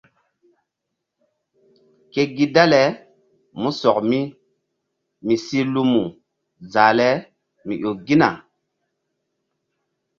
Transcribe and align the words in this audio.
Ke 2.11 2.21
gi 2.35 2.45
dale 2.55 2.83
músɔk 3.61 3.97
mi 4.09 4.19
mi 5.25 5.35
si 5.45 5.59
lumu 5.73 6.03
zah 6.71 6.91
le 6.97 7.09
mi 7.65 7.73
ƴo 7.83 7.91
gina. 8.05 8.29